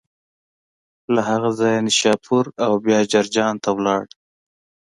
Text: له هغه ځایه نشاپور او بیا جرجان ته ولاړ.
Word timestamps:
له 1.13 1.21
هغه 1.29 1.49
ځایه 1.59 1.83
نشاپور 1.87 2.45
او 2.65 2.71
بیا 2.85 2.99
جرجان 3.11 3.55
ته 3.63 3.69
ولاړ. 3.77 4.03